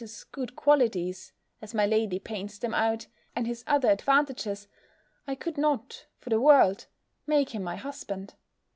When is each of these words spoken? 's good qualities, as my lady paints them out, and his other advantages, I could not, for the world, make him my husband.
's 0.03 0.23
good 0.23 0.55
qualities, 0.55 1.31
as 1.61 1.75
my 1.75 1.85
lady 1.85 2.17
paints 2.17 2.57
them 2.57 2.73
out, 2.73 3.05
and 3.35 3.45
his 3.45 3.63
other 3.67 3.91
advantages, 3.91 4.67
I 5.27 5.35
could 5.35 5.59
not, 5.59 6.07
for 6.17 6.31
the 6.31 6.41
world, 6.41 6.87
make 7.27 7.51
him 7.53 7.61
my 7.61 7.75
husband. 7.75 8.33